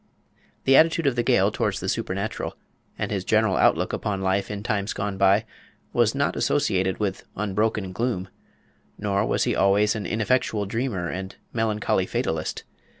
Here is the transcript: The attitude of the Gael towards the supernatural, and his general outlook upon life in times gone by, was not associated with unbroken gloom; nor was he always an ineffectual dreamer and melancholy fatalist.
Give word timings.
The 0.63 0.75
attitude 0.75 1.05
of 1.05 1.15
the 1.15 1.21
Gael 1.21 1.51
towards 1.51 1.79
the 1.79 1.87
supernatural, 1.87 2.55
and 2.97 3.11
his 3.11 3.23
general 3.23 3.55
outlook 3.55 3.93
upon 3.93 4.19
life 4.23 4.49
in 4.49 4.63
times 4.63 4.93
gone 4.93 5.15
by, 5.15 5.45
was 5.93 6.15
not 6.15 6.35
associated 6.35 6.99
with 6.99 7.23
unbroken 7.35 7.91
gloom; 7.91 8.27
nor 8.97 9.23
was 9.27 9.43
he 9.43 9.55
always 9.55 9.93
an 9.93 10.07
ineffectual 10.07 10.65
dreamer 10.65 11.07
and 11.07 11.35
melancholy 11.53 12.07
fatalist. 12.07 12.63